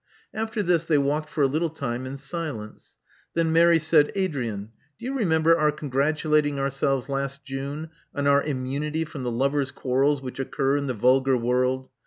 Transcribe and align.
*' 0.21 0.33
After 0.43 0.63
this 0.63 0.85
they 0.87 0.97
walked 0.97 1.29
for 1.29 1.43
a 1.43 1.47
little 1.47 1.69
time 1.69 2.07
in 2.07 2.17
silence. 2.17 2.97
Then 3.35 3.53
Mary 3.53 3.77
said, 3.77 4.11
*' 4.13 4.15
Adrian: 4.15 4.71
do 4.97 5.05
you 5.05 5.13
remember 5.13 5.55
our 5.55 5.71
congratulating 5.71 6.57
ourselves 6.57 7.07
last 7.07 7.45
June 7.45 7.91
on 8.15 8.25
our 8.25 8.41
immunity 8.41 9.05
from 9.05 9.21
the 9.21 9.29
lovers' 9.31 9.69
quarrels 9.69 10.19
which 10.19 10.39
occur 10.39 10.75
in 10.75 10.87
the 10.87 10.95
vulgar 10.95 11.37
world? 11.37 11.89